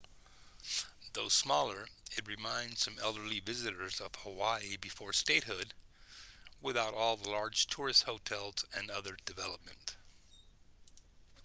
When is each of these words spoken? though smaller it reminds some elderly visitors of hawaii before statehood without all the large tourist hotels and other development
though 1.13 1.29
smaller 1.29 1.87
it 2.17 2.25
reminds 2.27 2.81
some 2.81 2.97
elderly 3.03 3.39
visitors 3.39 4.01
of 4.01 4.09
hawaii 4.15 4.75
before 4.77 5.13
statehood 5.13 5.75
without 6.59 6.95
all 6.95 7.15
the 7.15 7.29
large 7.29 7.67
tourist 7.67 8.01
hotels 8.01 8.65
and 8.73 8.89
other 8.89 9.15
development 9.25 9.95